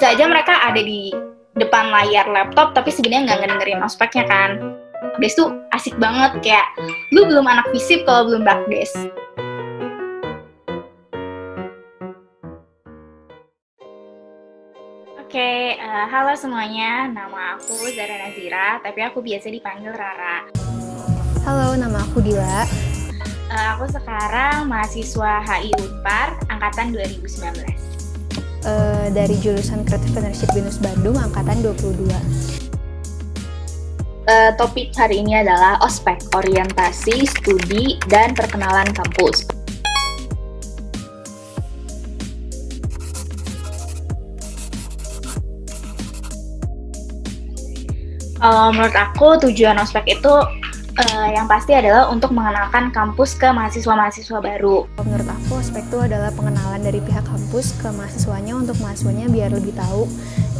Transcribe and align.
bisa 0.00 0.16
aja 0.16 0.24
mereka 0.32 0.56
ada 0.64 0.80
di 0.80 1.12
depan 1.60 1.92
layar 1.92 2.24
laptop 2.32 2.72
tapi 2.72 2.88
sebenarnya 2.88 3.20
nggak 3.36 3.38
ngedengerin 3.44 3.84
ospeknya 3.84 4.24
kan 4.24 4.50
Bakdes 5.20 5.36
tuh 5.36 5.52
asik 5.76 5.92
banget 6.00 6.40
kayak 6.40 6.64
lu 7.12 7.28
belum 7.28 7.44
anak 7.44 7.68
fisip 7.68 8.08
kalau 8.08 8.32
belum 8.32 8.40
Bakdes 8.40 8.88
Oke, 15.20 15.36
okay, 15.36 15.76
uh, 15.76 15.84
eh, 15.84 16.06
halo 16.08 16.32
semuanya. 16.32 17.06
Nama 17.06 17.60
aku 17.60 17.92
Zara 17.92 18.16
Nazira, 18.24 18.80
tapi 18.80 19.04
aku 19.04 19.20
biasa 19.20 19.52
dipanggil 19.52 19.94
Rara. 19.94 20.48
Halo, 21.46 21.78
nama 21.78 22.02
aku 22.02 22.18
Dila. 22.24 22.66
Uh, 23.52 23.68
aku 23.76 23.86
sekarang 23.94 24.66
mahasiswa 24.66 25.44
HI 25.44 25.70
Unpar, 25.78 26.34
angkatan 26.50 26.90
2019. 26.90 27.89
Uh, 28.60 28.68
eh, 28.68 29.06
dari 29.16 29.40
jurusan 29.40 29.88
Creative 29.88 30.12
Partnership 30.12 30.52
Binus 30.52 30.76
Bandung, 30.76 31.16
angkatan 31.16 31.64
22. 31.64 32.12
Uh, 34.28 34.52
topik 34.60 34.92
hari 34.92 35.24
ini 35.24 35.40
adalah 35.40 35.80
ospek, 35.80 36.20
orientasi, 36.36 37.24
studi, 37.24 37.96
dan 38.12 38.36
perkenalan 38.36 38.84
kampus. 38.92 39.48
Kalau 48.40 48.72
menurut 48.72 48.96
aku 48.96 49.36
tujuan 49.48 49.76
ospek 49.80 50.16
itu 50.16 50.32
uh, 51.00 51.28
yang 51.32 51.48
pasti 51.48 51.72
adalah 51.72 52.12
untuk 52.12 52.32
mengenalkan 52.36 52.92
kampus 52.92 53.36
ke 53.36 53.48
mahasiswa-mahasiswa 53.48 54.38
baru. 54.38 54.84
Menurut 55.00 55.28
aku 55.28 55.60
ospek 55.60 55.88
itu 55.88 55.98
adalah 55.98 56.28
pengenalan 56.36 56.80
dari 56.84 57.00
pihak 57.00 57.24
kampus 57.24 57.72
ke 57.80 57.88
mahasiswanya 57.88 58.56
untuk 58.56 58.76
mahasiswanya 58.84 59.26
biar 59.32 59.50
lebih 59.50 59.72
tahu 59.72 60.04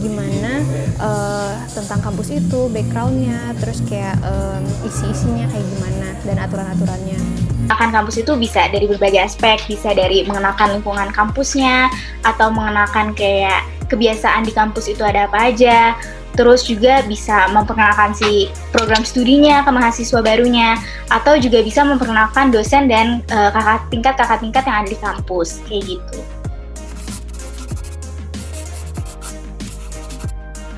gimana 0.01 0.65
uh, 0.97 1.53
tentang 1.77 2.01
kampus 2.01 2.33
itu, 2.33 2.73
backgroundnya, 2.73 3.53
terus 3.61 3.85
kayak 3.85 4.17
um, 4.25 4.65
isi-isinya 4.89 5.45
kayak 5.53 5.67
gimana 5.77 6.09
dan 6.25 6.37
aturan-aturannya. 6.41 7.21
Akan 7.69 7.93
kampus 7.93 8.25
itu 8.25 8.33
bisa 8.41 8.67
dari 8.73 8.89
berbagai 8.89 9.31
aspek, 9.31 9.61
bisa 9.69 9.93
dari 9.93 10.25
mengenalkan 10.25 10.73
lingkungan 10.75 11.13
kampusnya 11.13 11.93
atau 12.25 12.49
mengenalkan 12.51 13.13
kayak 13.13 13.63
kebiasaan 13.91 14.47
di 14.47 14.55
kampus 14.55 14.87
itu 14.87 15.03
ada 15.03 15.27
apa 15.27 15.51
aja, 15.51 15.99
terus 16.39 16.63
juga 16.63 17.03
bisa 17.05 17.51
memperkenalkan 17.51 18.15
si 18.15 18.47
program 18.71 19.03
studinya 19.03 19.67
ke 19.67 19.71
mahasiswa 19.75 20.23
barunya 20.23 20.79
atau 21.11 21.35
juga 21.37 21.59
bisa 21.61 21.83
memperkenalkan 21.83 22.55
dosen 22.55 22.87
dan 22.87 23.27
uh, 23.35 23.51
kakak 23.51 23.83
tingkat 23.91 24.15
kakak 24.15 24.39
tingkat 24.39 24.63
yang 24.63 24.77
ada 24.87 24.89
di 24.89 24.99
kampus 25.03 25.59
kayak 25.67 25.99
gitu. 25.99 26.19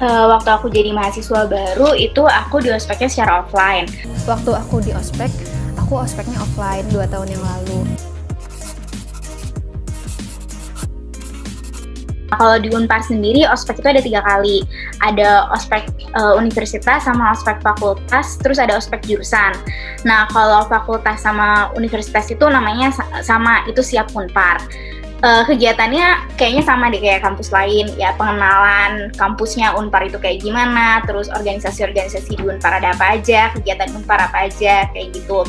Uh, 0.03 0.35
waktu 0.35 0.51
aku 0.51 0.67
jadi 0.67 0.91
mahasiswa 0.91 1.47
baru 1.47 1.95
itu 1.95 2.27
aku 2.27 2.59
di 2.59 2.75
ospeknya 2.75 3.07
secara 3.07 3.47
offline. 3.47 3.87
Waktu 4.27 4.51
aku 4.51 4.83
di 4.83 4.91
ospek, 4.91 5.31
aku 5.79 6.03
ospeknya 6.03 6.43
offline 6.43 6.83
dua 6.91 7.07
tahun 7.07 7.31
yang 7.31 7.45
lalu. 7.45 7.87
Kalau 12.43 12.59
di 12.59 12.75
Unpar 12.75 13.07
sendiri, 13.07 13.47
ospek 13.47 13.79
itu 13.79 13.87
ada 13.95 14.03
tiga 14.03 14.19
kali. 14.27 14.67
Ada 14.99 15.47
ospek 15.55 15.87
uh, 16.19 16.35
universitas 16.35 17.07
sama 17.07 17.31
ospek 17.31 17.63
fakultas, 17.63 18.35
terus 18.43 18.59
ada 18.59 18.75
ospek 18.75 18.99
jurusan. 19.07 19.55
Nah, 20.03 20.27
kalau 20.35 20.67
fakultas 20.67 21.23
sama 21.23 21.71
universitas 21.79 22.27
itu 22.35 22.43
namanya 22.51 22.91
sama, 23.23 23.63
itu 23.71 23.79
siap 23.79 24.11
Unpar. 24.19 24.59
Uh, 25.23 25.47
kegiatannya 25.47 26.35
kayaknya 26.35 26.67
sama 26.67 26.91
deh 26.91 26.99
kayak 26.99 27.23
kampus 27.23 27.55
lain 27.55 27.87
ya 27.95 28.11
pengenalan 28.19 29.07
kampusnya 29.15 29.71
Unpar 29.79 30.03
itu 30.03 30.19
kayak 30.19 30.43
gimana 30.43 30.99
terus 31.07 31.31
organisasi-organisasi 31.31 32.43
di 32.43 32.43
Unpar 32.43 32.83
ada 32.83 32.91
apa 32.91 33.15
aja 33.15 33.55
kegiatan 33.55 33.95
Unpar 33.95 34.19
apa 34.19 34.51
aja 34.51 34.91
kayak 34.91 35.15
gitu 35.15 35.47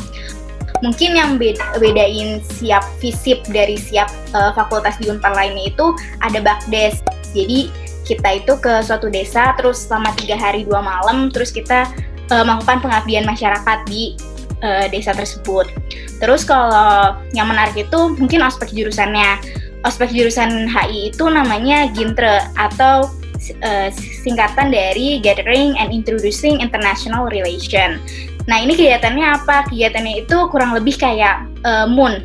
mungkin 0.84 1.16
yang 1.16 1.40
beda, 1.40 1.80
bedain 1.80 2.44
siap 2.44 2.84
visip 3.00 3.40
dari 3.48 3.80
siap 3.80 4.12
uh, 4.36 4.52
fakultas 4.52 5.00
di 5.00 5.08
Unpar 5.08 5.32
lainnya 5.32 5.72
itu 5.72 5.96
ada 6.20 6.44
bakdes. 6.44 7.00
Jadi 7.32 7.72
kita 8.04 8.44
itu 8.44 8.52
ke 8.60 8.84
suatu 8.84 9.08
desa 9.08 9.56
terus 9.56 9.88
selama 9.88 10.12
tiga 10.20 10.36
hari 10.36 10.68
dua 10.68 10.84
malam 10.84 11.32
terus 11.32 11.48
kita 11.48 11.88
uh, 12.28 12.44
melakukan 12.44 12.84
pengabdian 12.84 13.24
masyarakat 13.24 13.78
di 13.88 14.12
uh, 14.60 14.86
desa 14.92 15.16
tersebut. 15.16 15.72
Terus 16.20 16.44
kalau 16.44 17.16
yang 17.32 17.48
menarik 17.48 17.74
itu 17.88 18.00
mungkin 18.20 18.44
ospek 18.44 18.70
jurusannya. 18.76 19.40
Ospek 19.84 20.16
jurusan 20.16 20.64
HI 20.64 21.12
itu 21.12 21.28
namanya 21.28 21.92
GINTRE 21.92 22.40
atau 22.56 23.12
uh, 23.60 23.88
singkatan 24.24 24.72
dari 24.72 25.20
Gathering 25.20 25.76
and 25.76 25.92
Introducing 25.92 26.64
International 26.64 27.28
Relation. 27.28 28.00
Nah 28.44 28.60
ini 28.60 28.76
kegiatannya 28.76 29.26
apa? 29.40 29.64
Kegiatannya 29.72 30.28
itu 30.28 30.36
kurang 30.52 30.76
lebih 30.76 31.00
kayak 31.00 31.48
uh, 31.64 31.88
moon. 31.88 32.20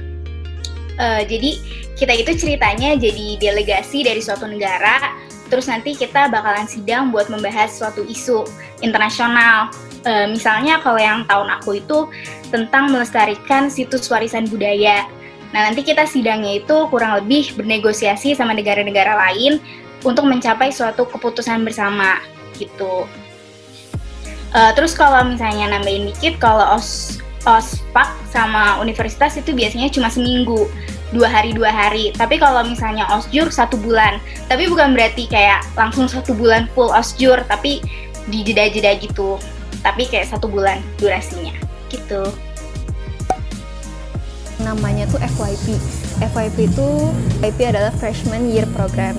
Uh, 0.99 1.23
jadi 1.23 1.55
kita 1.95 2.11
itu 2.15 2.31
ceritanya 2.35 2.95
jadi 2.99 3.39
delegasi 3.39 4.03
dari 4.03 4.19
suatu 4.19 4.47
negara, 4.47 5.15
terus 5.47 5.67
nanti 5.71 5.95
kita 5.95 6.27
bakalan 6.27 6.67
sidang 6.67 7.11
buat 7.11 7.31
membahas 7.31 7.71
suatu 7.71 8.03
isu 8.03 8.43
internasional. 8.83 9.71
Uh, 10.03 10.27
misalnya 10.31 10.79
kalau 10.83 10.99
yang 10.99 11.23
tahun 11.27 11.47
aku 11.59 11.79
itu 11.79 12.07
tentang 12.51 12.91
melestarikan 12.91 13.71
situs 13.71 14.11
warisan 14.11 14.47
budaya. 14.51 15.07
Nah 15.55 15.71
nanti 15.71 15.81
kita 15.87 16.03
sidangnya 16.03 16.61
itu 16.61 16.75
kurang 16.91 17.15
lebih 17.23 17.55
bernegosiasi 17.55 18.35
sama 18.35 18.51
negara-negara 18.53 19.15
lain 19.15 19.59
untuk 20.03 20.27
mencapai 20.27 20.71
suatu 20.71 21.07
keputusan 21.07 21.63
bersama 21.63 22.19
gitu. 22.55 23.07
Uh, 24.49 24.73
terus 24.73 24.97
kalau 24.97 25.21
misalnya 25.29 25.77
nambahin 25.77 26.09
dikit, 26.09 26.41
kalau 26.41 26.73
os 26.73 27.21
ospak 27.47 28.09
sama 28.29 28.77
universitas 28.83 29.39
itu 29.39 29.55
biasanya 29.55 29.87
cuma 29.87 30.11
seminggu, 30.11 30.67
dua 31.15 31.29
hari 31.29 31.55
dua 31.55 31.71
hari. 31.71 32.11
Tapi 32.13 32.37
kalau 32.37 32.65
misalnya 32.65 33.07
osjur 33.13 33.49
satu 33.49 33.79
bulan, 33.79 34.19
tapi 34.51 34.67
bukan 34.67 34.93
berarti 34.93 35.29
kayak 35.29 35.63
langsung 35.77 36.09
satu 36.09 36.35
bulan 36.35 36.67
full 36.75 36.91
osjur, 36.91 37.39
tapi 37.47 37.79
di 38.29 38.45
jeda-jeda 38.45 38.97
gitu. 38.99 39.39
Tapi 39.79 40.09
kayak 40.11 40.27
satu 40.27 40.51
bulan 40.51 40.83
durasinya, 40.99 41.55
gitu. 41.87 42.27
Namanya 44.59 45.07
tuh 45.07 45.23
FYP. 45.23 45.79
FYP 46.19 46.67
itu 46.67 46.87
FYP 47.39 47.59
adalah 47.71 47.95
Freshman 47.95 48.51
Year 48.51 48.67
Program. 48.75 49.15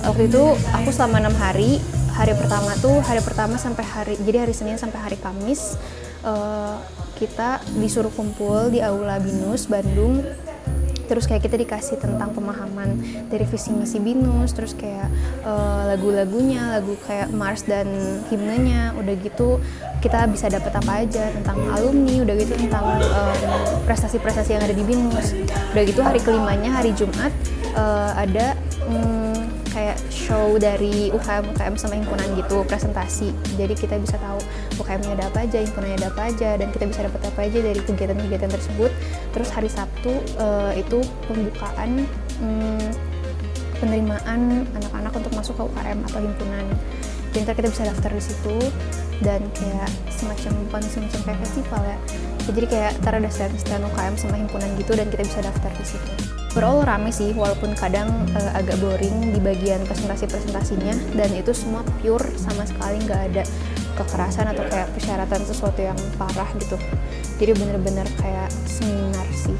Waktu 0.00 0.32
itu 0.32 0.56
aku 0.72 0.88
selama 0.88 1.28
enam 1.28 1.36
hari 1.36 1.84
hari 2.14 2.34
pertama 2.34 2.74
tuh 2.78 2.98
hari 3.02 3.22
pertama 3.22 3.56
sampai 3.56 3.84
hari 3.86 4.14
jadi 4.22 4.46
hari 4.46 4.54
Senin 4.54 4.76
sampai 4.76 4.98
hari 4.98 5.16
Kamis 5.18 5.78
uh, 6.24 6.76
kita 7.20 7.60
disuruh 7.76 8.12
kumpul 8.12 8.72
di 8.72 8.80
Aula 8.80 9.20
Binus 9.20 9.68
Bandung. 9.68 10.24
Terus 11.04 11.26
kayak 11.26 11.42
kita 11.42 11.58
dikasih 11.58 11.98
tentang 11.98 12.30
pemahaman 12.30 13.02
dari 13.26 13.42
visi 13.42 13.74
misi 13.74 13.98
binus 13.98 14.54
terus 14.54 14.78
kayak 14.78 15.10
uh, 15.42 15.90
lagu-lagunya 15.90 16.78
lagu 16.78 16.94
kayak 17.02 17.34
mars 17.34 17.66
dan 17.66 17.90
himnenya 18.30 18.94
udah 18.94 19.18
gitu 19.18 19.58
kita 19.98 20.30
bisa 20.30 20.46
dapat 20.46 20.70
apa 20.70 20.92
aja 21.02 21.34
tentang 21.34 21.58
alumni 21.74 22.22
udah 22.22 22.34
gitu 22.38 22.54
tentang 22.54 23.02
prestasi-prestasi 23.90 24.54
um, 24.54 24.56
yang 24.56 24.62
ada 24.70 24.76
di 24.78 24.84
binus. 24.86 25.34
Udah 25.74 25.82
gitu 25.82 25.98
hari 25.98 26.22
kelimanya 26.22 26.78
hari 26.78 26.94
jumat 26.94 27.34
uh, 27.74 28.14
ada 28.14 28.54
um, 28.86 29.19
kayak 29.70 29.96
show 30.10 30.58
dari 30.58 31.08
UKM 31.14 31.54
UKM 31.54 31.74
sama 31.78 31.94
himpunan 31.96 32.26
gitu 32.36 32.66
presentasi. 32.66 33.30
Jadi 33.54 33.74
kita 33.78 33.96
bisa 34.02 34.18
tahu 34.18 34.38
UKM-nya 34.82 35.14
ada 35.16 35.24
apa 35.30 35.46
aja 35.46 35.58
himpunannya 35.62 35.96
ada 36.02 36.08
apa 36.10 36.22
aja 36.28 36.50
dan 36.58 36.68
kita 36.74 36.84
bisa 36.90 37.00
dapat 37.06 37.20
apa 37.24 37.40
aja 37.46 37.58
dari 37.62 37.80
kegiatan-kegiatan 37.80 38.50
tersebut. 38.50 38.90
Terus 39.32 39.48
hari 39.54 39.70
Sabtu 39.70 40.12
uh, 40.36 40.74
itu 40.74 41.00
pembukaan 41.30 42.04
um, 42.42 42.84
penerimaan 43.80 44.68
anak-anak 44.76 45.12
untuk 45.16 45.32
masuk 45.32 45.54
ke 45.56 45.62
UKM 45.64 45.98
atau 46.10 46.20
himpunan. 46.20 46.66
Jadi 47.30 47.44
kita 47.46 47.68
bisa 47.70 47.82
daftar 47.86 48.10
di 48.10 48.22
situ 48.22 48.56
dan 49.20 49.40
kayak 49.52 49.90
semacam 50.08 50.52
bukan 50.68 50.82
semacam 50.88 51.20
kayak 51.28 51.38
festival 51.44 51.82
ya. 51.84 51.98
Jadi 52.50 52.66
kayak 52.66 52.92
ntar 53.04 53.14
ada 53.20 53.30
stand-stand 53.30 53.84
UKM 53.92 54.14
sama 54.16 54.36
himpunan 54.40 54.68
gitu 54.80 54.92
dan 54.96 55.06
kita 55.12 55.22
bisa 55.28 55.40
daftar 55.44 55.70
di 55.76 55.86
situ. 55.86 56.10
Overall 56.50 56.82
rame 56.82 57.14
sih 57.14 57.30
walaupun 57.30 57.78
kadang 57.78 58.10
uh, 58.34 58.58
agak 58.58 58.74
boring 58.82 59.30
di 59.30 59.38
bagian 59.38 59.86
presentasi-presentasinya 59.86 61.14
dan 61.14 61.30
itu 61.30 61.54
semua 61.54 61.86
pure 62.02 62.26
sama 62.34 62.66
sekali 62.66 62.98
nggak 63.06 63.22
ada 63.30 63.42
kekerasan 63.94 64.50
atau 64.50 64.66
kayak 64.66 64.90
persyaratan 64.96 65.40
sesuatu 65.46 65.78
yang 65.78 65.98
parah 66.18 66.50
gitu. 66.58 66.74
Jadi 67.38 67.54
bener-bener 67.54 68.08
kayak 68.18 68.50
seminar 68.66 69.28
sih. 69.30 69.54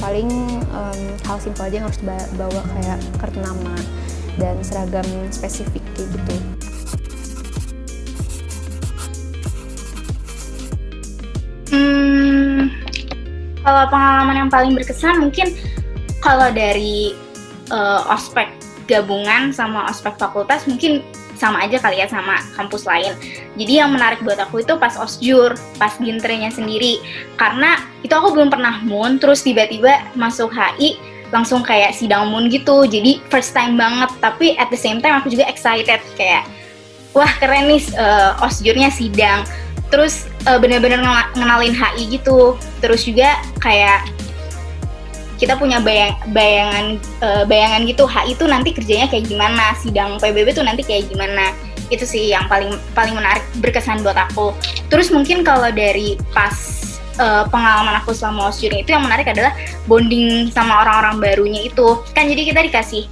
Paling 0.00 0.32
um, 0.72 1.00
hal 1.28 1.36
simpel 1.44 1.68
aja 1.68 1.76
yang 1.76 1.86
harus 1.92 2.00
bawa 2.38 2.62
kayak 2.72 2.98
kartu 3.20 3.44
nama 3.44 3.76
dan 4.40 4.56
seragam 4.64 5.04
spesifik 5.28 5.84
kayak 5.92 6.08
gitu 6.16 6.36
kalau 13.70 13.86
pengalaman 13.86 14.34
yang 14.34 14.50
paling 14.50 14.74
berkesan 14.74 15.22
mungkin 15.22 15.54
kalau 16.18 16.50
dari 16.50 17.14
uh, 17.70 18.02
ospek 18.10 18.50
gabungan 18.90 19.54
sama 19.54 19.86
ospek 19.86 20.18
fakultas 20.18 20.66
mungkin 20.66 21.06
sama 21.38 21.62
aja 21.62 21.78
kali 21.78 22.02
ya 22.02 22.10
sama 22.10 22.42
kampus 22.58 22.84
lain. 22.84 23.14
Jadi 23.54 23.78
yang 23.78 23.94
menarik 23.94 24.20
buat 24.26 24.36
aku 24.36 24.60
itu 24.60 24.74
pas 24.76 24.92
osjur, 24.98 25.54
pas 25.78 25.94
gintrenya 25.96 26.52
sendiri. 26.52 27.00
Karena 27.38 27.80
itu 28.02 28.12
aku 28.12 28.34
belum 28.36 28.52
pernah 28.52 28.82
mun, 28.84 29.16
terus 29.16 29.40
tiba-tiba 29.46 30.04
masuk 30.18 30.52
HI 30.52 31.00
langsung 31.32 31.64
kayak 31.64 31.96
sidang 31.96 32.28
mun 32.28 32.50
gitu. 32.52 32.84
Jadi 32.84 33.22
first 33.32 33.56
time 33.56 33.78
banget, 33.78 34.10
tapi 34.20 34.58
at 34.60 34.68
the 34.68 34.76
same 34.76 35.00
time 35.00 35.16
aku 35.16 35.32
juga 35.32 35.48
excited 35.48 36.02
kayak 36.18 36.44
wah 37.16 37.30
keren 37.40 37.72
nih 37.72 37.80
uh, 37.96 38.36
osjurnya 38.44 38.92
sidang. 38.92 39.46
Terus 39.90 40.30
uh, 40.46 40.56
bener-bener 40.56 41.02
ngenalin 41.34 41.74
HI 41.74 42.18
gitu. 42.18 42.54
Terus 42.78 43.02
juga 43.04 43.36
kayak 43.58 44.06
kita 45.40 45.56
punya 45.56 45.80
bayang, 45.80 46.14
bayangan 46.36 46.86
uh, 47.24 47.44
bayangan 47.48 47.88
gitu. 47.88 48.04
HI 48.04 48.36
itu 48.36 48.44
nanti 48.46 48.70
kerjanya 48.76 49.08
kayak 49.10 49.26
gimana? 49.26 49.74
Sidang 49.80 50.20
PBB 50.20 50.52
tuh 50.52 50.62
nanti 50.62 50.84
kayak 50.86 51.08
gimana? 51.10 51.56
Itu 51.90 52.06
sih 52.06 52.30
yang 52.30 52.46
paling 52.46 52.76
paling 52.94 53.16
menarik 53.16 53.42
berkesan 53.58 54.04
buat 54.04 54.14
aku. 54.14 54.54
Terus 54.92 55.10
mungkin 55.10 55.42
kalau 55.42 55.72
dari 55.74 56.14
pas 56.30 56.54
uh, 57.16 57.48
pengalaman 57.48 57.98
aku 57.98 58.12
selama 58.12 58.52
osjur 58.52 58.70
itu 58.70 58.92
yang 58.92 59.02
menarik 59.02 59.26
adalah 59.26 59.56
bonding 59.88 60.52
sama 60.52 60.86
orang-orang 60.86 61.18
barunya 61.18 61.66
itu. 61.66 61.98
Kan 62.12 62.28
jadi 62.28 62.42
kita 62.52 62.60
dikasih 62.68 63.08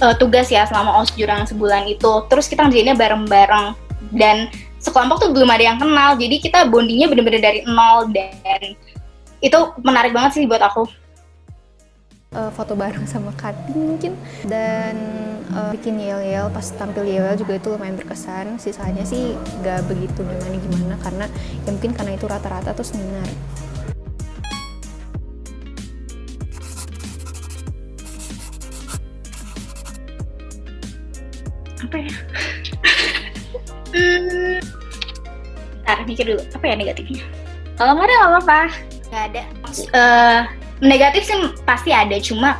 uh, 0.00 0.14
tugas 0.16 0.48
ya 0.48 0.64
selama 0.64 1.02
osjur 1.02 1.26
yang 1.26 1.44
sebulan 1.44 1.90
itu. 1.90 2.12
Terus 2.30 2.46
kita 2.46 2.64
ngerjainnya 2.64 2.96
bareng-bareng. 2.96 3.76
Dan 4.14 4.46
sekelompok 4.84 5.16
tuh 5.24 5.30
belum 5.32 5.48
ada 5.48 5.64
yang 5.64 5.78
kenal. 5.80 6.14
Jadi 6.20 6.36
kita 6.44 6.68
bondingnya 6.68 7.08
bener-bener 7.08 7.40
dari 7.40 7.60
nol 7.64 8.12
dan 8.12 8.76
itu 9.40 9.58
menarik 9.80 10.12
banget 10.12 10.36
sih 10.36 10.44
buat 10.44 10.60
aku. 10.60 10.84
Uh, 12.34 12.50
foto 12.50 12.74
bareng 12.74 13.06
sama 13.08 13.32
cutting 13.40 13.96
mungkin. 13.96 14.12
Dan 14.44 14.94
uh, 15.56 15.72
bikin 15.72 15.96
yel-yel 15.96 16.52
pas 16.52 16.66
tampil 16.76 17.08
yel 17.08 17.32
juga 17.40 17.56
itu 17.56 17.72
lumayan 17.72 17.96
berkesan. 17.96 18.60
Sisanya 18.60 19.08
sih 19.08 19.32
gak 19.64 19.88
begitu 19.88 20.20
gimana 20.20 20.56
gimana 20.60 20.94
karena 21.00 21.26
ya 21.64 21.70
mungkin 21.72 21.92
karena 21.96 22.12
itu 22.18 22.26
rata-rata 22.28 22.76
tuh 22.76 22.84
seminar. 22.84 23.26
Apa 31.84 32.00
ya 32.00 32.12
Ntar 35.94 36.10
mikir 36.10 36.26
dulu. 36.26 36.42
Apa 36.50 36.64
ya 36.66 36.74
negatifnya? 36.74 37.22
Kalau 37.78 37.94
nggak 37.94 38.10
ada 38.10 38.14
nggak 38.18 38.30
apa-apa. 38.34 38.60
Nggak 39.06 39.24
ada. 39.30 39.42
Uh, 39.94 40.40
negatif 40.82 41.22
sih 41.30 41.38
pasti 41.62 41.94
ada 41.94 42.18
cuma 42.18 42.58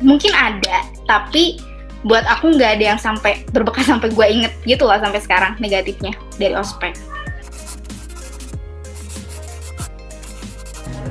mungkin 0.00 0.32
ada 0.32 0.88
tapi 1.04 1.60
buat 2.08 2.24
aku 2.24 2.56
nggak 2.56 2.80
ada 2.80 2.84
yang 2.96 3.00
sampai 3.00 3.44
berbekas 3.52 3.84
sampai 3.84 4.08
gue 4.08 4.26
inget 4.32 4.52
gitu 4.64 4.88
lah 4.88 4.96
sampai 4.96 5.20
sekarang 5.20 5.52
negatifnya 5.60 6.16
dari 6.40 6.56
ospek 6.56 6.96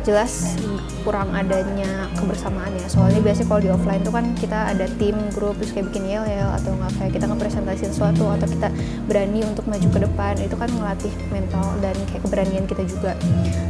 jelas 0.09 0.57
kurang 1.06 1.29
adanya 1.38 2.09
kebersamaan 2.17 2.73
ya. 2.73 2.88
Soalnya 2.89 3.21
biasanya 3.21 3.47
kalau 3.47 3.61
di 3.61 3.69
offline 3.69 4.01
tuh 4.01 4.13
kan 4.13 4.25
kita 4.33 4.73
ada 4.73 4.89
tim 4.97 5.13
grup 5.38 5.61
terus 5.61 5.69
kayak 5.69 5.94
bikin 5.94 6.09
yel 6.09 6.25
yel 6.25 6.50
atau 6.57 6.73
nggak 6.73 6.91
kayak 6.97 7.11
kita 7.13 7.25
ngepresentasi 7.29 7.83
sesuatu 7.94 8.25
atau 8.33 8.47
kita 8.50 8.73
berani 9.06 9.45
untuk 9.45 9.69
maju 9.69 9.85
ke 9.85 10.00
depan 10.01 10.33
itu 10.41 10.56
kan 10.57 10.69
melatih 10.73 11.13
mental 11.29 11.77
dan 11.79 11.94
kayak 12.09 12.21
keberanian 12.25 12.65
kita 12.65 12.83
juga. 12.89 13.13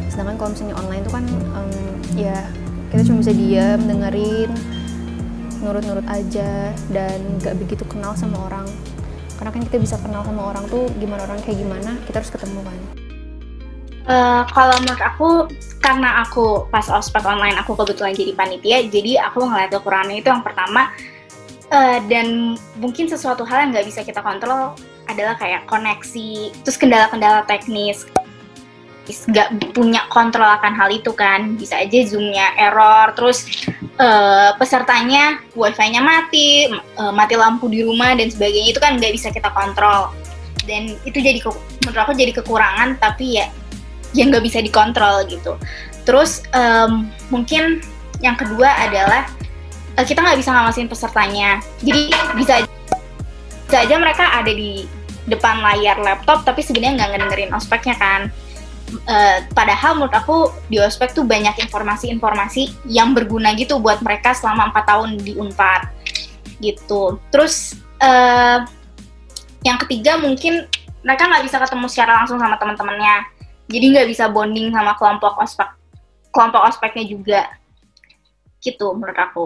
Sedangkan 0.08 0.40
kalau 0.40 0.50
misalnya 0.56 0.76
online 0.80 1.04
tuh 1.04 1.14
kan 1.20 1.26
um, 1.60 1.72
ya 2.16 2.40
kita 2.96 3.04
cuma 3.06 3.20
bisa 3.20 3.34
diam 3.36 3.80
dengerin 3.84 4.52
nurut-nurut 5.60 6.08
aja 6.08 6.72
dan 6.88 7.20
gak 7.44 7.60
begitu 7.60 7.84
kenal 7.84 8.16
sama 8.16 8.48
orang. 8.48 8.66
Karena 9.36 9.52
kan 9.52 9.62
kita 9.68 9.78
bisa 9.80 9.96
kenal 10.00 10.24
sama 10.24 10.56
orang 10.56 10.64
tuh 10.72 10.88
gimana 11.00 11.28
orang 11.28 11.40
kayak 11.44 11.60
gimana 11.64 12.00
kita 12.08 12.24
harus 12.24 12.32
ketemu 12.32 12.60
kan 12.64 13.09
uh, 14.10 14.44
kalau 14.50 14.76
menurut 14.82 15.04
aku 15.06 15.30
karena 15.80 16.26
aku 16.28 16.68
pas 16.74 16.90
ospek 16.92 17.24
online 17.24 17.56
aku 17.56 17.78
kebetulan 17.78 18.12
jadi 18.12 18.34
panitia 18.36 18.78
jadi 18.92 19.32
aku 19.32 19.48
ngeliat 19.48 19.72
kekurangannya 19.72 20.20
itu 20.20 20.28
yang 20.28 20.44
pertama 20.44 20.92
uh, 21.72 21.98
dan 22.10 22.58
mungkin 22.78 23.08
sesuatu 23.08 23.46
hal 23.46 23.66
yang 23.66 23.70
nggak 23.72 23.88
bisa 23.88 24.02
kita 24.04 24.20
kontrol 24.20 24.76
adalah 25.10 25.34
kayak 25.42 25.66
koneksi 25.66 26.54
terus 26.62 26.78
kendala-kendala 26.78 27.42
teknis. 27.50 28.06
Nggak 29.10 29.74
punya 29.74 30.06
kontrol 30.14 30.46
akan 30.46 30.74
hal 30.78 30.94
itu 30.94 31.10
kan. 31.18 31.58
Bisa 31.58 31.82
aja 31.82 32.06
zoomnya 32.06 32.54
error 32.62 33.10
terus 33.18 33.50
uh, 33.98 34.54
pesertanya 34.62 35.42
wifi-nya 35.58 36.06
mati 36.06 36.70
uh, 37.02 37.10
mati 37.10 37.34
lampu 37.34 37.66
di 37.66 37.82
rumah 37.82 38.14
dan 38.14 38.30
sebagainya. 38.30 38.78
Itu 38.78 38.80
kan 38.80 39.02
nggak 39.02 39.14
bisa 39.18 39.34
kita 39.34 39.50
kontrol. 39.50 40.14
Dan 40.70 40.94
itu 41.02 41.18
jadi 41.18 41.42
menurut 41.82 42.00
aku 42.06 42.14
jadi 42.14 42.30
kekurangan 42.38 43.02
tapi 43.02 43.42
ya 43.42 43.50
yang 44.18 44.34
nggak 44.34 44.46
bisa 44.46 44.60
dikontrol 44.64 45.26
gitu. 45.30 45.56
Terus 46.06 46.42
um, 46.56 47.10
mungkin 47.30 47.84
yang 48.20 48.36
kedua 48.36 48.68
adalah 48.82 49.30
uh, 49.98 50.06
kita 50.06 50.24
nggak 50.24 50.40
bisa 50.40 50.50
ngawasin 50.50 50.90
pesertanya. 50.90 51.62
Jadi 51.86 52.10
bisa 52.38 52.66
bisa 53.70 53.86
aja 53.86 53.96
mereka 54.02 54.26
ada 54.34 54.50
di 54.50 54.90
depan 55.30 55.62
layar 55.62 56.02
laptop 56.02 56.42
tapi 56.42 56.66
sebenarnya 56.66 57.06
nggak 57.06 57.10
ngedengerin 57.14 57.52
ospeknya 57.54 57.96
kan. 57.98 58.22
Uh, 59.06 59.46
padahal 59.54 60.02
menurut 60.02 60.16
aku 60.18 60.50
di 60.66 60.82
ospek 60.82 61.14
tuh 61.14 61.22
banyak 61.22 61.54
informasi-informasi 61.62 62.90
yang 62.90 63.14
berguna 63.14 63.54
gitu 63.54 63.78
buat 63.78 64.02
mereka 64.02 64.34
selama 64.34 64.74
empat 64.74 64.90
tahun 64.90 65.22
di 65.22 65.38
Unpad 65.38 65.94
gitu. 66.58 67.22
Terus 67.30 67.78
uh, 68.02 68.66
yang 69.62 69.78
ketiga 69.86 70.18
mungkin 70.18 70.66
mereka 71.06 71.30
nggak 71.30 71.46
bisa 71.46 71.62
ketemu 71.62 71.86
secara 71.86 72.12
langsung 72.18 72.42
sama 72.42 72.58
teman-temannya, 72.58 73.30
jadi 73.70 73.86
nggak 73.94 74.08
bisa 74.10 74.26
bonding 74.34 74.74
sama 74.74 74.98
kelompok 74.98 75.38
ospek 75.38 75.70
kelompok 76.34 76.62
ospeknya 76.66 77.06
juga 77.06 77.42
gitu 78.60 78.92
menurut 78.98 79.18
aku. 79.18 79.46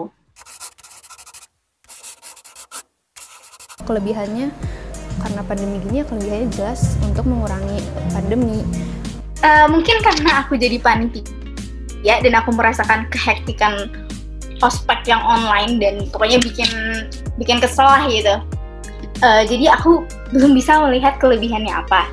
Kelebihannya 3.84 4.48
karena 5.20 5.40
pandemi 5.46 5.76
gini 5.84 6.02
ya 6.02 6.04
kelebihannya 6.08 6.48
jelas 6.56 6.96
untuk 7.04 7.24
mengurangi 7.28 7.78
pandemi 8.10 8.66
uh, 9.44 9.66
mungkin 9.70 10.02
karena 10.02 10.42
aku 10.42 10.58
jadi 10.58 10.80
panitia 10.82 11.22
ya 12.04 12.20
dan 12.20 12.36
aku 12.36 12.52
merasakan 12.52 13.08
kehektikan 13.08 13.88
ospek 14.60 15.04
yang 15.08 15.20
online 15.24 15.80
dan 15.80 15.94
pokoknya 16.08 16.40
bikin 16.40 16.68
bikin 17.36 17.60
kesel 17.60 17.84
lah 17.84 18.04
gitu. 18.08 18.40
Uh, 19.22 19.42
jadi 19.46 19.76
aku 19.76 20.04
belum 20.32 20.52
bisa 20.56 20.80
melihat 20.84 21.16
kelebihannya 21.20 21.72
apa. 21.72 22.08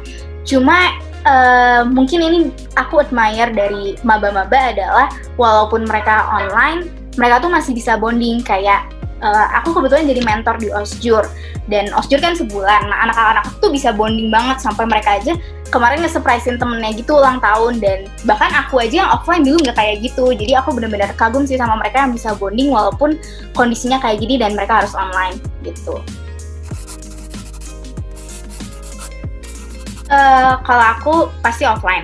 Cuma 0.47 0.95
uh, 1.25 1.81
mungkin 1.87 2.19
ini 2.21 2.39
aku 2.77 3.01
admire 3.01 3.51
dari 3.53 3.97
maba-maba 4.01 4.73
adalah 4.73 5.07
walaupun 5.35 5.85
mereka 5.85 6.27
online, 6.31 6.89
mereka 7.19 7.43
tuh 7.43 7.51
masih 7.51 7.71
bisa 7.75 7.99
bonding 7.99 8.41
kayak 8.41 8.87
uh, 9.21 9.47
aku 9.61 9.77
kebetulan 9.77 10.09
jadi 10.09 10.21
mentor 10.25 10.55
di 10.57 10.69
Osjur 10.73 11.23
dan 11.69 11.93
Osjur 11.95 12.19
kan 12.19 12.33
sebulan. 12.35 12.89
Nah, 12.89 13.09
anak-anak 13.09 13.45
tuh 13.61 13.71
bisa 13.71 13.93
bonding 13.93 14.33
banget 14.33 14.59
sampai 14.59 14.85
mereka 14.89 15.21
aja 15.21 15.33
kemarin 15.71 16.03
nge-surprisein 16.03 16.59
temennya 16.59 16.91
gitu 16.99 17.15
ulang 17.15 17.39
tahun 17.39 17.79
dan 17.79 18.03
bahkan 18.27 18.51
aku 18.51 18.83
aja 18.83 19.07
yang 19.07 19.09
offline 19.15 19.45
dulu 19.45 19.61
nggak 19.63 19.77
kayak 19.79 20.03
gitu. 20.03 20.35
Jadi 20.35 20.51
aku 20.57 20.75
benar-benar 20.75 21.15
kagum 21.15 21.47
sih 21.47 21.55
sama 21.55 21.79
mereka 21.79 22.03
yang 22.03 22.11
bisa 22.11 22.35
bonding 22.35 22.73
walaupun 22.73 23.15
kondisinya 23.55 24.01
kayak 24.03 24.19
gini 24.19 24.35
dan 24.35 24.57
mereka 24.57 24.83
harus 24.83 24.91
online 24.97 25.39
gitu. 25.63 26.03
Uh, 30.11 30.59
kalau 30.67 30.85
aku 30.91 31.13
pasti 31.39 31.63
offline. 31.63 32.03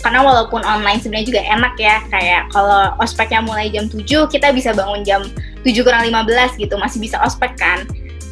Karena 0.00 0.24
walaupun 0.24 0.60
online 0.64 1.00
sebenarnya 1.00 1.28
juga 1.28 1.42
enak 1.44 1.74
ya 1.76 1.96
kayak 2.08 2.52
kalau 2.52 2.92
ospeknya 3.00 3.40
mulai 3.44 3.68
jam 3.68 3.88
7 3.88 4.04
kita 4.32 4.52
bisa 4.52 4.72
bangun 4.72 5.04
jam 5.04 5.24
7 5.64 5.76
kurang 5.84 6.04
15 6.08 6.56
gitu 6.56 6.76
masih 6.76 7.00
bisa 7.00 7.20
ospek 7.24 7.56
kan. 7.56 7.84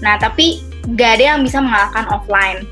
Nah 0.05 0.17
tapi 0.21 0.65
gak 0.97 1.21
ada 1.21 1.37
yang 1.37 1.41
bisa 1.45 1.61
mengalahkan 1.61 2.09
offline. 2.13 2.65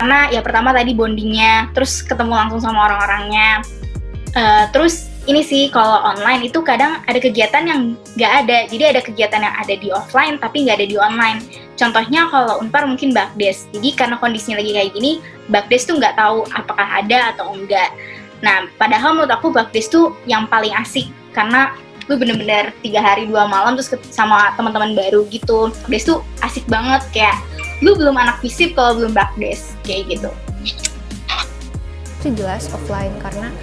Karena 0.00 0.28
ya 0.32 0.40
pertama 0.40 0.72
tadi 0.72 0.96
bondingnya 0.96 1.72
terus 1.76 2.04
ketemu 2.04 2.36
langsung 2.36 2.60
sama 2.60 2.88
orang-orangnya. 2.88 3.64
Uh, 4.36 4.64
terus 4.72 5.07
ini 5.28 5.44
sih 5.44 5.68
kalau 5.68 6.00
online 6.02 6.48
itu 6.48 6.64
kadang 6.64 7.04
ada 7.04 7.20
kegiatan 7.20 7.68
yang 7.68 7.80
nggak 8.16 8.32
ada. 8.44 8.58
Jadi 8.66 8.84
ada 8.96 9.00
kegiatan 9.04 9.44
yang 9.44 9.54
ada 9.54 9.74
di 9.76 9.92
offline 9.92 10.40
tapi 10.40 10.64
nggak 10.64 10.80
ada 10.80 10.88
di 10.88 10.96
online. 10.96 11.38
Contohnya 11.76 12.32
kalau 12.32 12.64
unpar 12.64 12.88
mungkin 12.88 13.12
bakdes. 13.12 13.68
Jadi 13.76 13.92
karena 13.92 14.16
kondisinya 14.16 14.58
lagi 14.58 14.72
kayak 14.72 14.90
gini 14.96 15.20
bakdes 15.52 15.84
tuh 15.84 16.00
nggak 16.00 16.16
tahu 16.16 16.48
apakah 16.56 17.04
ada 17.04 17.36
atau 17.36 17.52
enggak. 17.52 17.92
Nah, 18.38 18.70
padahal 18.78 19.18
menurut 19.18 19.32
aku 19.34 19.50
Baktis 19.50 19.90
tuh 19.90 20.14
yang 20.26 20.46
paling 20.46 20.70
asik. 20.78 21.10
Karena 21.34 21.74
lu 22.08 22.16
bener-bener 22.16 22.72
tiga 22.80 23.04
hari 23.04 23.28
dua 23.28 23.44
malam 23.44 23.76
terus 23.76 23.92
sama 24.08 24.54
teman-teman 24.56 24.94
baru 24.94 25.26
gitu. 25.28 25.74
Bakdes 25.86 26.06
tuh 26.06 26.18
asik 26.42 26.64
banget. 26.70 27.02
Kayak 27.10 27.38
lu 27.82 27.98
belum 27.98 28.14
anak 28.14 28.38
fisip 28.42 28.78
kalau 28.78 28.94
belum 28.98 29.12
Bakdes. 29.14 29.74
Kayak 29.82 30.18
gitu. 30.18 30.30
Itu 32.18 32.34
jelas 32.34 32.66
offline 32.74 33.14
karena 33.22 33.54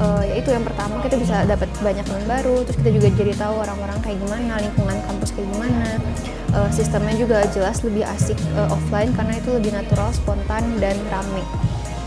uh, 0.00 0.22
ya 0.24 0.34
itu 0.38 0.48
yang 0.54 0.64
pertama 0.64 1.02
kita 1.02 1.18
bisa 1.18 1.44
dapat 1.44 1.68
banyak 1.82 2.06
teman 2.06 2.24
baru 2.24 2.62
terus 2.64 2.76
kita 2.80 2.90
juga 2.94 3.08
jadi 3.12 3.32
tahu 3.36 3.54
orang-orang 3.60 3.98
kayak 4.00 4.18
gimana 4.22 4.52
lingkungan 4.62 4.96
kampus 5.04 5.30
kayak 5.34 5.48
gimana. 5.52 5.88
Uh, 6.48 6.70
sistemnya 6.72 7.12
juga 7.12 7.44
jelas 7.52 7.84
lebih 7.84 8.08
asik 8.08 8.38
uh, 8.56 8.72
offline 8.72 9.12
karena 9.12 9.36
itu 9.36 9.52
lebih 9.52 9.68
natural, 9.76 10.08
spontan 10.16 10.64
dan 10.80 10.96
rame. 11.12 11.44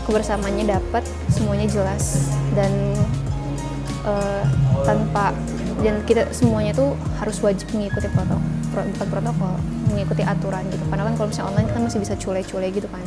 Kebersamaannya 0.02 0.66
dapat, 0.66 1.06
semuanya 1.30 1.70
jelas 1.70 2.34
dan 2.58 2.72
uh, 4.02 4.42
tanpa 4.82 5.30
dan 5.86 6.02
kita 6.02 6.26
semuanya 6.34 6.74
tuh 6.74 6.98
harus 7.22 7.38
wajib 7.38 7.70
mengikuti 7.70 8.10
protokol 8.10 8.42
bukan 8.72 9.08
protokol 9.12 9.54
mengikuti 9.94 10.22
aturan 10.26 10.66
gitu. 10.74 10.82
Karena 10.90 11.06
kan 11.06 11.14
kalau 11.14 11.28
misalnya 11.30 11.48
online 11.54 11.68
kan 11.70 11.80
masih 11.86 12.00
bisa 12.02 12.14
cule-cule 12.18 12.66
gitu 12.74 12.88
kan. 12.90 13.04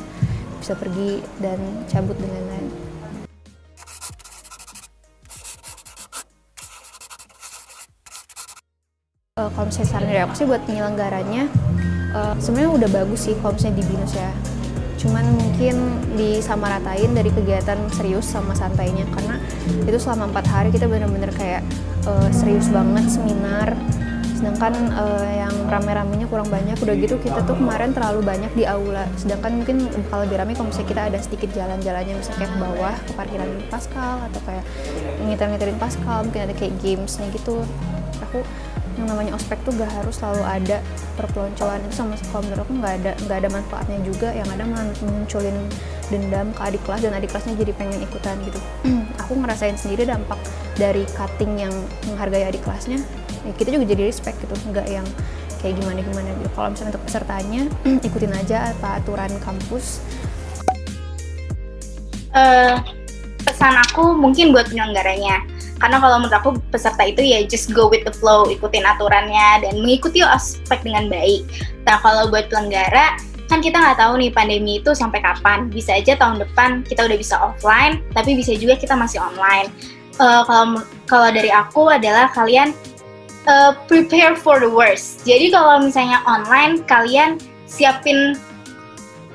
Bisa 0.63 0.71
pergi 0.79 1.19
dan 1.43 1.59
cabut 1.91 2.15
dan 2.15 2.31
lain-lain 2.31 2.84
uh, 9.45 9.49
kalau 9.53 9.69
misalnya 9.69 9.89
saran 9.93 10.07
dari 10.09 10.21
aku 10.25 10.33
sih 10.33 10.45
buat 10.49 10.61
penyelenggaranya 10.65 11.45
uh, 12.17 12.33
sebenarnya 12.41 12.71
udah 12.81 12.89
bagus 12.89 13.29
sih 13.29 13.37
kalau 13.39 13.53
misalnya 13.53 13.77
di 13.77 13.85
binus 13.85 14.13
ya. 14.17 14.31
Cuman 14.95 15.25
mungkin 15.37 15.75
disamaratain 16.17 17.11
dari 17.13 17.29
kegiatan 17.29 17.77
serius 17.93 18.25
sama 18.25 18.57
santainya 18.57 19.05
karena 19.13 19.37
itu 19.85 19.97
selama 20.01 20.33
empat 20.33 20.45
hari 20.49 20.69
kita 20.73 20.89
bener-bener 20.89 21.29
kayak 21.35 21.61
uh, 22.09 22.29
serius 22.33 22.71
banget 22.73 23.05
seminar. 23.11 23.75
Sedangkan 24.35 24.73
uh, 24.97 25.29
yang 25.29 25.53
rame-ramenya 25.69 26.25
kurang 26.31 26.49
banyak. 26.49 26.73
Udah 26.79 26.95
gitu 26.97 27.21
kita 27.21 27.43
tuh 27.45 27.53
kemarin 27.59 27.93
terlalu 27.93 28.23
banyak 28.23 28.51
di 28.55 28.63
aula. 28.65 29.05
Sedangkan 29.19 29.61
mungkin 29.61 29.87
kalau 30.09 30.25
lebih 30.25 30.41
rame 30.41 30.57
kalau 30.57 30.73
misalnya 30.73 30.89
kita 30.89 31.01
ada 31.11 31.19
sedikit 31.21 31.49
jalan-jalannya 31.53 32.13
misalnya 32.17 32.39
kayak 32.41 32.51
ke 32.55 32.59
bawah 32.59 32.95
ke 32.95 33.11
parkiran 33.13 33.49
Pascal 33.69 34.15
atau 34.31 34.41
kayak 34.47 34.63
ngiter-ngiterin 35.27 35.77
Pascal 35.77 36.17
mungkin 36.25 36.41
ada 36.49 36.53
kayak 36.55 36.73
gamesnya 36.81 37.27
gitu. 37.35 37.61
Aku 38.31 38.41
yang 38.95 39.07
namanya 39.11 39.35
ospek 39.35 39.59
tuh 39.67 39.75
gak 39.75 39.91
harus 39.91 40.15
selalu 40.15 40.43
ada 40.47 40.77
perpeloncoan 41.19 41.83
itu 41.83 41.95
sama 41.99 42.15
kalau 42.31 42.47
menurut 42.47 42.63
aku 42.63 42.73
nggak 42.79 42.93
ada 43.03 43.11
nggak 43.27 43.37
ada 43.43 43.49
manfaatnya 43.51 43.99
juga. 44.07 44.29
Yang 44.31 44.49
ada 44.55 44.63
munculin 45.03 45.57
dendam 46.07 46.47
ke 46.55 46.61
adik 46.63 46.81
kelas 46.87 47.01
dan 47.03 47.13
adik 47.17 47.29
kelasnya 47.33 47.53
jadi 47.59 47.71
pengen 47.75 47.99
ikutan 48.03 48.35
gitu. 48.45 48.59
Aku 49.25 49.33
ngerasain 49.35 49.75
sendiri 49.75 50.07
dampak 50.07 50.39
dari 50.79 51.03
cutting 51.17 51.67
yang 51.67 51.73
menghargai 52.07 52.47
adik 52.47 52.63
kelasnya. 52.63 53.01
Ya 53.43 53.51
kita 53.57 53.75
juga 53.75 53.85
jadi 53.89 54.07
respect 54.07 54.39
gitu. 54.39 54.55
Nggak 54.71 54.87
yang 54.87 55.07
kayak 55.59 55.75
gimana 55.81 55.99
gimana 55.99 56.29
gitu. 56.39 56.49
Kalau 56.55 56.69
misalnya 56.71 56.91
untuk 56.95 57.05
pesertanya 57.09 57.61
ikutin 58.07 58.33
aja 58.37 58.57
apa 58.71 59.01
aturan 59.03 59.31
kampus. 59.43 59.99
Uh, 62.35 62.83
pesan 63.47 63.79
aku 63.79 64.11
mungkin 64.11 64.51
buat 64.51 64.67
penyelenggaranya 64.67 65.54
karena 65.85 66.01
kalau 66.01 66.17
menurut 66.17 66.33
aku 66.33 66.49
peserta 66.73 67.05
itu 67.05 67.21
ya 67.21 67.45
just 67.45 67.69
go 67.69 67.85
with 67.85 68.01
the 68.09 68.15
flow 68.17 68.49
ikutin 68.49 68.81
aturannya 68.81 69.61
dan 69.61 69.85
mengikuti 69.85 70.25
ospek 70.25 70.81
dengan 70.81 71.13
baik. 71.13 71.45
Nah 71.85 72.01
kalau 72.01 72.25
buat 72.33 72.49
penyelenggara 72.49 73.21
kan 73.45 73.61
kita 73.61 73.77
nggak 73.77 74.01
tahu 74.01 74.17
nih 74.17 74.33
pandemi 74.33 74.81
itu 74.81 74.97
sampai 74.97 75.21
kapan. 75.21 75.69
Bisa 75.69 75.93
aja 75.93 76.17
tahun 76.17 76.41
depan 76.41 76.81
kita 76.89 77.05
udah 77.05 77.13
bisa 77.13 77.37
offline 77.37 78.01
tapi 78.17 78.33
bisa 78.33 78.57
juga 78.57 78.81
kita 78.81 78.97
masih 78.97 79.21
online. 79.21 79.69
Uh, 80.17 80.41
kalau 80.49 80.81
kalau 81.05 81.29
dari 81.29 81.53
aku 81.53 81.93
adalah 81.93 82.33
kalian 82.33 82.73
uh, 83.45 83.77
prepare 83.85 84.33
for 84.33 84.57
the 84.57 84.65
worst. 84.65 85.21
Jadi 85.21 85.53
kalau 85.53 85.85
misalnya 85.85 86.25
online 86.25 86.81
kalian 86.89 87.37
siapin 87.69 88.33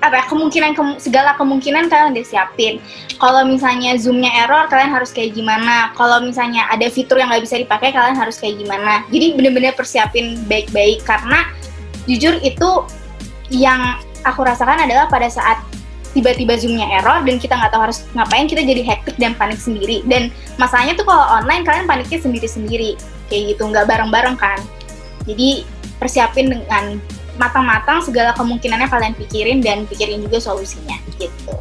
apa 0.00 0.16
ya, 0.20 0.24
kemungkinan 0.32 0.72
ke, 0.72 0.82
segala 0.96 1.36
kemungkinan 1.36 1.92
kalian 1.92 2.16
udah 2.16 2.24
siapin. 2.24 2.80
Kalau 3.20 3.44
misalnya 3.44 4.00
zoomnya 4.00 4.32
error, 4.44 4.64
kalian 4.72 4.88
harus 4.88 5.12
kayak 5.12 5.36
gimana? 5.36 5.92
Kalau 5.92 6.24
misalnya 6.24 6.64
ada 6.72 6.88
fitur 6.88 7.20
yang 7.20 7.28
nggak 7.28 7.44
bisa 7.44 7.60
dipakai, 7.60 7.92
kalian 7.92 8.16
harus 8.16 8.40
kayak 8.40 8.56
gimana? 8.56 9.04
Jadi 9.12 9.36
bener-bener 9.36 9.76
persiapin 9.76 10.40
baik-baik 10.48 11.04
karena 11.04 11.52
jujur 12.08 12.40
itu 12.40 12.70
yang 13.52 14.00
aku 14.24 14.40
rasakan 14.40 14.88
adalah 14.88 15.04
pada 15.12 15.28
saat 15.28 15.60
tiba-tiba 16.10 16.58
zoomnya 16.58 16.90
error 16.90 17.22
dan 17.22 17.38
kita 17.38 17.54
nggak 17.54 17.70
tahu 17.70 17.82
harus 17.86 18.02
ngapain, 18.16 18.48
kita 18.48 18.64
jadi 18.64 18.82
hektik 18.82 19.16
dan 19.20 19.36
panik 19.36 19.60
sendiri. 19.60 20.02
Dan 20.08 20.32
masalahnya 20.58 20.96
tuh 20.98 21.06
kalau 21.06 21.22
online 21.28 21.62
kalian 21.62 21.86
paniknya 21.86 22.18
sendiri-sendiri 22.18 22.98
kayak 23.30 23.54
gitu, 23.54 23.62
nggak 23.68 23.86
bareng-bareng 23.86 24.34
kan. 24.40 24.58
Jadi 25.28 25.62
persiapin 26.00 26.50
dengan 26.50 26.98
matang-matang 27.40 28.04
segala 28.04 28.36
kemungkinannya 28.36 28.92
kalian 28.92 29.16
pikirin 29.16 29.64
dan 29.64 29.88
pikirin 29.88 30.20
juga 30.20 30.36
solusinya 30.36 31.00
gitu. 31.16 31.56